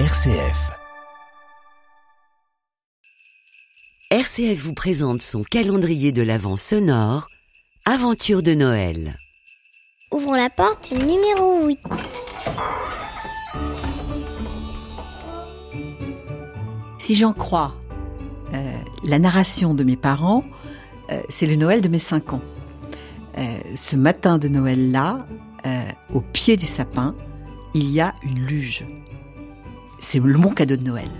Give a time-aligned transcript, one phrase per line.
[0.00, 0.72] RCF.
[4.10, 7.28] RCF vous présente son calendrier de l'Avent sonore,
[7.84, 9.16] Aventure de Noël.
[10.10, 11.78] Ouvrons la porte numéro 8.
[16.98, 17.76] Si j'en crois
[18.52, 20.42] euh, la narration de mes parents,
[21.12, 22.42] euh, c'est le Noël de mes 5 ans.
[23.38, 25.18] Euh, ce matin de Noël-là,
[25.66, 25.82] euh,
[26.12, 27.14] au pied du sapin,
[27.74, 28.84] il y a une luge.
[29.98, 31.10] C'est mon cadeau de Noël.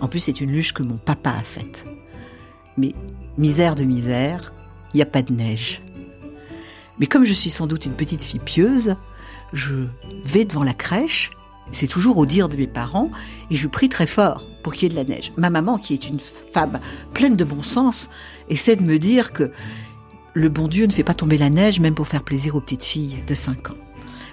[0.00, 1.86] En plus, c'est une luge que mon papa a faite.
[2.76, 2.92] Mais
[3.38, 4.52] misère de misère,
[4.92, 5.82] il n'y a pas de neige.
[6.98, 8.96] Mais comme je suis sans doute une petite fille pieuse,
[9.52, 9.86] je
[10.24, 11.30] vais devant la crèche,
[11.72, 13.10] c'est toujours au dire de mes parents,
[13.50, 15.32] et je prie très fort pour qu'il y ait de la neige.
[15.36, 16.80] Ma maman, qui est une femme
[17.12, 18.10] pleine de bon sens,
[18.48, 19.50] essaie de me dire que
[20.34, 22.84] le bon Dieu ne fait pas tomber la neige même pour faire plaisir aux petites
[22.84, 23.76] filles de 5 ans.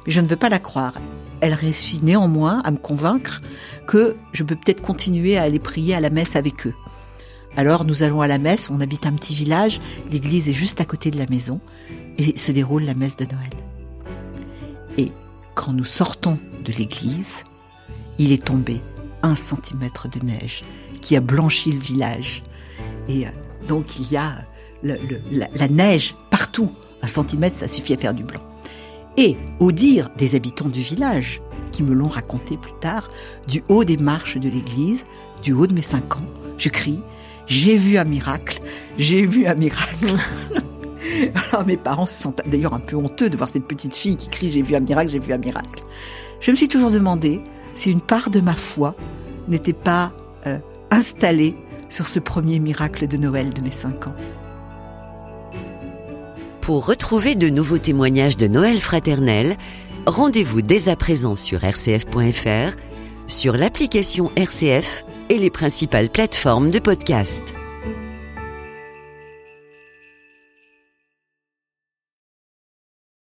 [0.05, 0.93] Mais je ne veux pas la croire.
[1.41, 3.41] Elle réussit néanmoins à me convaincre
[3.87, 6.73] que je peux peut-être continuer à aller prier à la messe avec eux.
[7.55, 9.79] Alors nous allons à la messe, on habite un petit village,
[10.11, 11.59] l'église est juste à côté de la maison,
[12.17, 13.49] et se déroule la messe de Noël.
[14.97, 15.11] Et
[15.53, 17.43] quand nous sortons de l'église,
[18.17, 18.81] il est tombé
[19.21, 20.63] un centimètre de neige
[21.01, 22.43] qui a blanchi le village.
[23.07, 23.29] Et euh,
[23.67, 24.35] donc il y a
[24.83, 26.71] la neige partout.
[27.01, 28.41] Un centimètre, ça suffit à faire du blanc.
[29.17, 33.09] Et au dire des habitants du village, qui me l'ont raconté plus tard,
[33.47, 35.05] du haut des marches de l'église,
[35.41, 36.25] du haut de mes cinq ans,
[36.57, 36.99] je crie
[37.47, 38.61] J'ai vu un miracle,
[38.97, 40.15] j'ai vu un miracle.
[41.51, 44.29] Alors mes parents se sentent d'ailleurs un peu honteux de voir cette petite fille qui
[44.29, 45.83] crie J'ai vu un miracle, j'ai vu un miracle.
[46.39, 47.41] Je me suis toujours demandé
[47.75, 48.95] si une part de ma foi
[49.47, 50.11] n'était pas
[50.47, 50.57] euh,
[50.91, 51.55] installée
[51.89, 54.15] sur ce premier miracle de Noël de mes cinq ans.
[56.63, 59.57] Pour retrouver de nouveaux témoignages de Noël fraternel,
[60.05, 62.77] rendez-vous dès à présent sur rcf.fr,
[63.27, 67.53] sur l'application RCF et les principales plateformes de podcast.